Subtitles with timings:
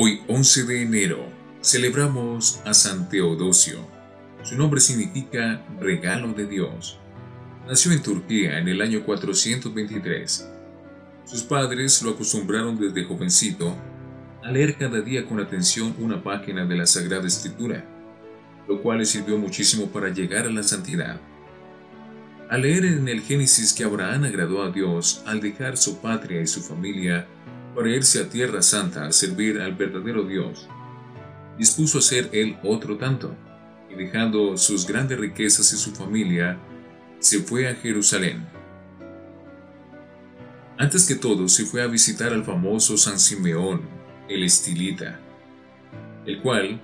[0.00, 1.26] Hoy 11 de enero
[1.60, 3.80] celebramos a San Teodosio.
[4.44, 7.00] Su nombre significa regalo de Dios.
[7.66, 10.48] Nació en Turquía en el año 423.
[11.24, 13.76] Sus padres lo acostumbraron desde jovencito
[14.44, 17.84] a leer cada día con atención una página de la Sagrada Escritura,
[18.68, 21.20] lo cual le sirvió muchísimo para llegar a la santidad.
[22.48, 26.46] Al leer en el Génesis que Abraham agradó a Dios al dejar su patria y
[26.46, 27.26] su familia
[27.74, 30.68] para irse a Tierra Santa a servir al verdadero Dios,
[31.58, 33.34] dispuso a ser él otro tanto,
[33.90, 36.58] y dejando sus grandes riquezas y su familia,
[37.18, 38.46] se fue a Jerusalén.
[40.76, 43.80] Antes que todo, se fue a visitar al famoso San Simeón,
[44.28, 45.18] el estilita,
[46.26, 46.80] el cual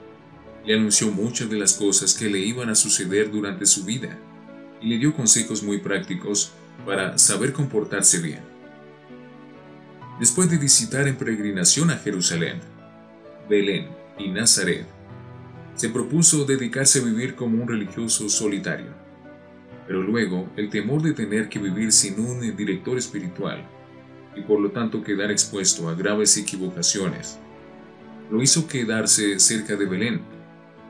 [0.65, 4.19] le anunció muchas de las cosas que le iban a suceder durante su vida
[4.80, 6.52] y le dio consejos muy prácticos
[6.87, 8.54] para saber comportarse bien.
[10.18, 12.60] Después de visitar en peregrinación a Jerusalén,
[13.48, 14.87] Belén y Nazaret,
[15.74, 18.93] se propuso dedicarse a vivir como un religioso solitario.
[19.87, 23.66] Pero luego el temor de tener que vivir sin un director espiritual
[24.37, 27.38] y por lo tanto quedar expuesto a graves equivocaciones,
[28.30, 30.34] lo hizo quedarse cerca de Belén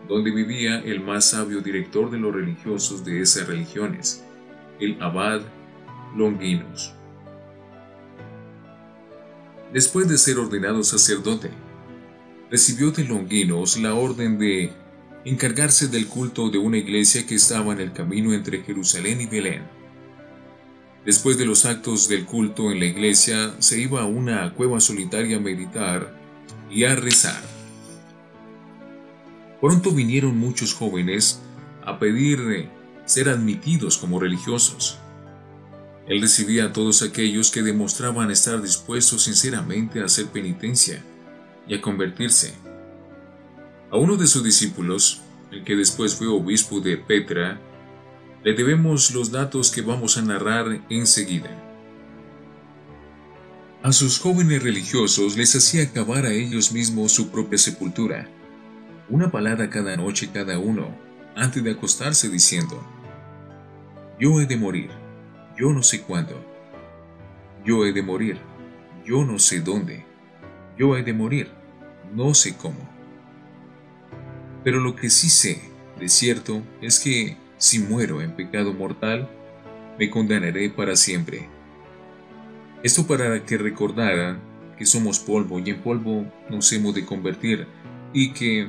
[0.08, 4.22] donde vivía el más sabio director de los religiosos de esas religiones,
[4.80, 5.40] el abad
[6.16, 6.92] Longinus.
[9.74, 11.50] Después de ser ordenado sacerdote,
[12.48, 14.70] recibió de Longinos la orden de
[15.24, 19.64] encargarse del culto de una iglesia que estaba en el camino entre Jerusalén y Belén.
[21.04, 25.38] Después de los actos del culto en la iglesia, se iba a una cueva solitaria
[25.38, 26.20] a meditar
[26.70, 27.42] y a rezar.
[29.60, 31.42] Pronto vinieron muchos jóvenes
[31.84, 32.68] a pedir
[33.06, 35.00] ser admitidos como religiosos.
[36.06, 41.02] Él recibía a todos aquellos que demostraban estar dispuestos sinceramente a hacer penitencia
[41.66, 42.54] y a convertirse.
[43.90, 47.60] A uno de sus discípulos, el que después fue obispo de Petra,
[48.42, 51.50] le debemos los datos que vamos a narrar enseguida.
[53.82, 58.28] A sus jóvenes religiosos les hacía acabar a ellos mismos su propia sepultura
[59.10, 60.88] una palabra cada noche cada uno,
[61.36, 62.82] antes de acostarse diciendo,
[64.18, 64.90] yo he de morir,
[65.56, 66.34] yo no sé cuándo,
[67.64, 68.38] yo he de morir,
[69.04, 70.04] yo no sé dónde,
[70.76, 71.48] yo he de morir,
[72.12, 72.88] no sé cómo.
[74.64, 75.62] Pero lo que sí sé,
[76.00, 79.28] de cierto, es que si muero en pecado mortal,
[79.98, 81.48] me condenaré para siempre.
[82.82, 84.40] Esto para que recordaran
[84.76, 87.66] que somos polvo y en polvo nos hemos de convertir
[88.12, 88.68] y que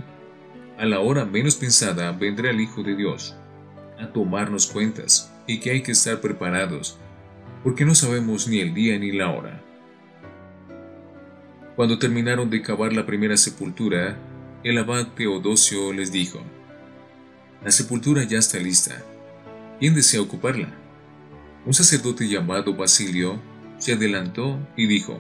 [0.78, 3.36] a la hora menos pensada vendrá el Hijo de Dios
[4.00, 6.98] a tomarnos cuentas y que hay que estar preparados,
[7.64, 9.62] porque no sabemos ni el día ni la hora.
[11.76, 14.18] Cuando terminaron de cavar la primera sepultura,
[14.64, 16.40] el abad Teodosio les dijo,
[17.64, 19.04] La sepultura ya está lista.
[19.80, 20.70] ¿Quién desea ocuparla?
[21.66, 23.42] Un sacerdote llamado Basilio
[23.78, 25.20] se adelantó y dijo,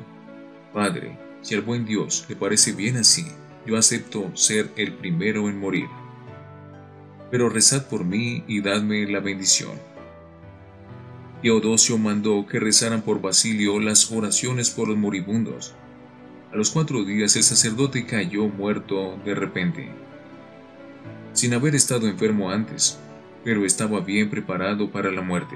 [0.73, 3.25] Padre, si al buen Dios le parece bien así,
[3.65, 5.87] yo acepto ser el primero en morir.
[7.31, 9.71] Pero rezad por mí y dadme la bendición.
[11.45, 15.75] Teodosio mandó que rezaran por Basilio las oraciones por los moribundos.
[16.51, 19.88] A los cuatro días el sacerdote cayó muerto de repente,
[21.34, 22.97] sin haber estado enfermo antes,
[23.44, 25.55] pero estaba bien preparado para la muerte.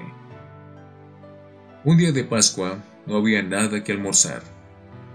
[1.83, 4.43] Un día de Pascua no había nada que almorzar.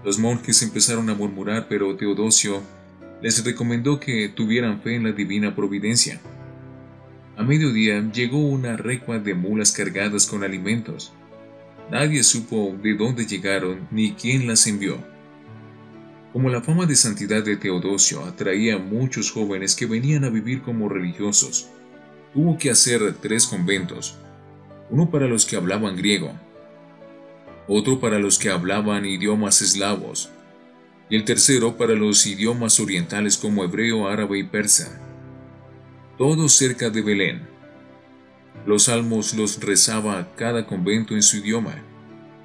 [0.03, 2.61] Los monjes empezaron a murmurar, pero Teodosio
[3.21, 6.19] les recomendó que tuvieran fe en la divina providencia.
[7.37, 11.11] A mediodía llegó una recua de mulas cargadas con alimentos.
[11.91, 14.97] Nadie supo de dónde llegaron ni quién las envió.
[16.31, 20.61] Como la fama de santidad de Teodosio atraía a muchos jóvenes que venían a vivir
[20.61, 21.69] como religiosos,
[22.33, 24.17] tuvo que hacer tres conventos,
[24.89, 26.33] uno para los que hablaban griego,
[27.67, 30.29] otro para los que hablaban idiomas eslavos,
[31.09, 35.04] y el tercero para los idiomas orientales como hebreo, árabe y persa.
[36.17, 37.41] Todos cerca de Belén.
[38.65, 41.75] Los salmos los rezaba cada convento en su idioma,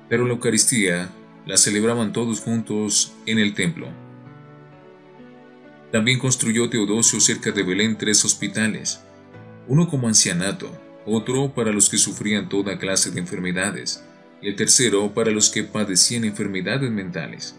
[0.08, 1.08] pero la Eucaristía
[1.46, 3.86] la celebraban todos juntos en el templo.
[5.92, 9.02] También construyó Teodosio cerca de Belén tres hospitales,
[9.68, 10.76] uno como ancianato,
[11.06, 14.04] otro para los que sufrían toda clase de enfermedades,
[14.42, 17.54] y el tercero para los que padecían enfermedades mentales.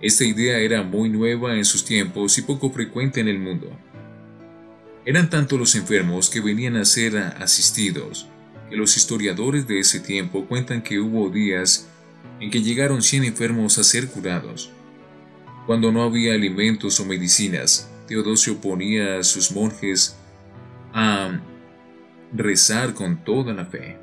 [0.00, 3.70] Esta idea era muy nueva en sus tiempos y poco frecuente en el mundo.
[5.08, 8.26] Eran tanto los enfermos que venían a ser asistidos,
[8.68, 11.88] que los historiadores de ese tiempo cuentan que hubo días
[12.40, 14.70] en que llegaron 100 enfermos a ser curados.
[15.66, 20.14] Cuando no había alimentos o medicinas, Teodosio ponía a sus monjes
[20.92, 21.40] a
[22.34, 23.96] rezar con toda la fe.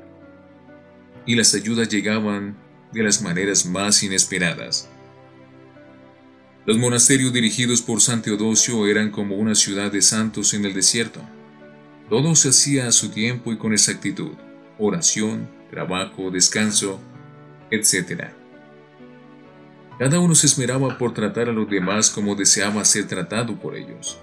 [1.24, 2.56] Y las ayudas llegaban
[2.92, 4.88] de las maneras más inesperadas.
[6.66, 11.20] Los monasterios dirigidos por San Teodosio eran como una ciudad de santos en el desierto.
[12.10, 14.32] Todo se hacía a su tiempo y con exactitud.
[14.76, 17.00] Oración, trabajo, descanso,
[17.70, 18.30] etc.
[20.00, 24.18] Cada uno se esmeraba por tratar a los demás como deseaba ser tratado por ellos.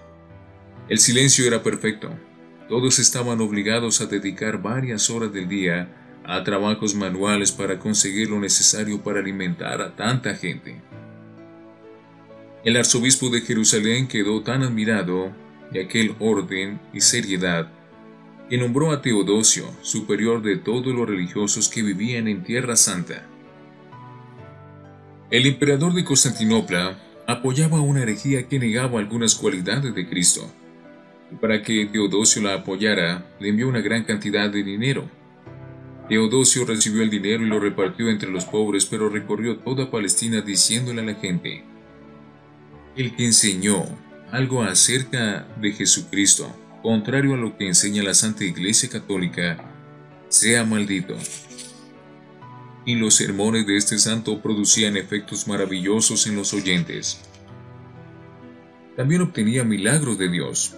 [0.89, 2.09] El silencio era perfecto.
[2.67, 5.87] Todos estaban obligados a dedicar varias horas del día
[6.25, 10.81] a trabajos manuales para conseguir lo necesario para alimentar a tanta gente.
[12.63, 15.33] El arzobispo de Jerusalén quedó tan admirado
[15.71, 17.69] de aquel orden y seriedad
[18.49, 23.27] que nombró a Teodosio superior de todos los religiosos que vivían en Tierra Santa.
[25.29, 30.49] El emperador de Constantinopla apoyaba una herejía que negaba algunas cualidades de Cristo,
[31.33, 35.09] y para que Teodosio la apoyara, le envió una gran cantidad de dinero.
[36.07, 41.01] Teodosio recibió el dinero y lo repartió entre los pobres, pero recorrió toda Palestina diciéndole
[41.01, 41.63] a la gente,
[42.95, 43.85] el que enseñó
[44.31, 46.51] algo acerca de Jesucristo,
[46.81, 49.57] contrario a lo que enseña la Santa Iglesia Católica,
[50.29, 51.15] sea maldito.
[52.85, 57.21] Y los sermones de este santo producían efectos maravillosos en los oyentes.
[58.95, 60.75] También obtenía milagros de Dios.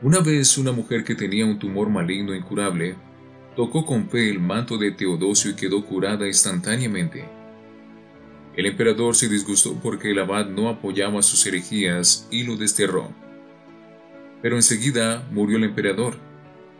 [0.00, 2.94] Una vez una mujer que tenía un tumor maligno incurable,
[3.56, 7.24] tocó con fe el manto de Teodosio y quedó curada instantáneamente.
[8.56, 13.10] El emperador se disgustó porque el abad no apoyaba sus herejías y lo desterró.
[14.42, 16.16] Pero enseguida murió el emperador,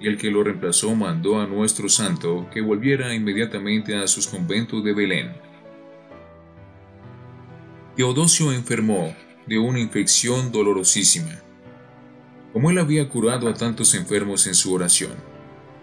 [0.01, 4.85] y el que lo reemplazó mandó a nuestro santo que volviera inmediatamente a sus conventos
[4.85, 5.33] de Belén.
[7.97, 9.15] Teodosio enfermó
[9.47, 11.41] de una infección dolorosísima.
[12.53, 15.13] Como él había curado a tantos enfermos en su oración,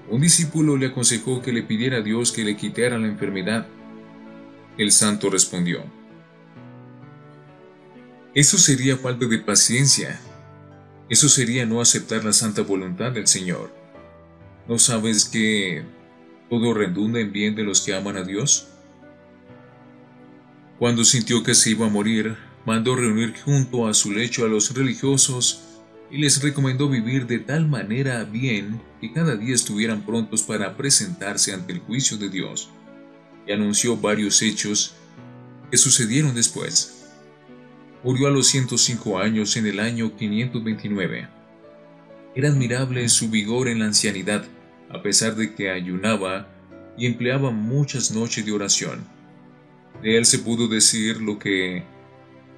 [0.10, 3.68] un discípulo le aconsejó que le pidiera a Dios que le quitara la enfermedad
[4.78, 5.84] el santo respondió,
[8.34, 10.20] Eso sería falta de paciencia.
[11.10, 13.74] Eso sería no aceptar la santa voluntad del Señor.
[14.68, 15.84] ¿No sabes que
[16.50, 18.70] todo redunda en bien de los que aman a Dios?
[20.80, 24.74] Cuando sintió que se iba a morir, mandó reunir junto a su lecho a los
[24.74, 25.64] religiosos
[26.10, 31.54] y les recomendó vivir de tal manera bien que cada día estuvieran prontos para presentarse
[31.54, 32.70] ante el juicio de Dios
[33.48, 34.96] y anunció varios hechos
[35.70, 37.10] que sucedieron después.
[38.04, 41.28] Murió a los 105 años en el año 529.
[42.36, 44.46] Era admirable su vigor en la ancianidad,
[44.90, 46.48] a pesar de que ayunaba
[46.98, 49.06] y empleaba muchas noches de oración.
[50.02, 51.84] De él se pudo decir lo que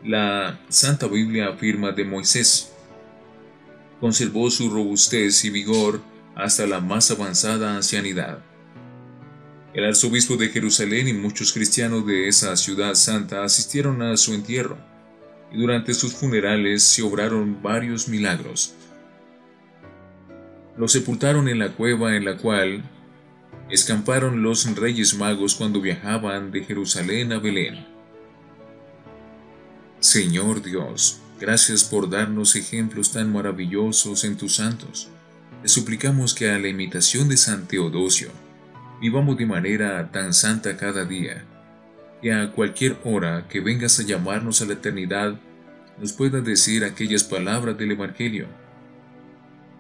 [0.03, 2.73] la Santa Biblia afirma de Moisés.
[3.99, 6.01] Conservó su robustez y vigor
[6.35, 8.43] hasta la más avanzada ancianidad.
[9.73, 14.77] El arzobispo de Jerusalén y muchos cristianos de esa ciudad santa asistieron a su entierro,
[15.51, 18.75] y durante sus funerales se obraron varios milagros.
[20.77, 22.83] Lo sepultaron en la cueva en la cual
[23.69, 27.85] escamparon los reyes magos cuando viajaban de Jerusalén a Belén.
[29.99, 35.09] Señor Dios, gracias por darnos ejemplos tan maravillosos en tus santos.
[35.63, 38.29] Te suplicamos que a la imitación de San Teodosio,
[39.03, 41.43] vivamos de manera tan santa cada día,
[42.21, 45.37] que a cualquier hora que vengas a llamarnos a la eternidad,
[45.99, 48.47] nos pueda decir aquellas palabras del Evangelio.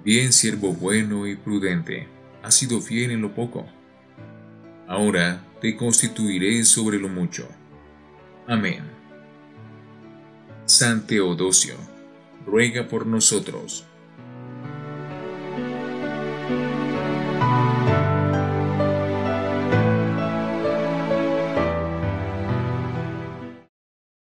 [0.03, 2.05] Bien, siervo bueno y prudente,
[2.43, 3.65] has sido fiel en lo poco.
[4.89, 7.47] Ahora te constituiré sobre lo mucho.
[8.45, 8.83] Amén.
[10.65, 11.75] San Teodosio,
[12.45, 13.85] ruega por nosotros